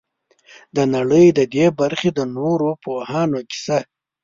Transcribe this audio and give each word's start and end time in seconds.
د 0.75 0.77
نړۍ 0.95 1.25
د 1.37 1.39
دې 1.53 1.65
برخې 1.79 2.09
د 2.17 2.19
نورو 2.37 2.69
پوهانو 2.83 3.39
کیسه. 3.49 3.79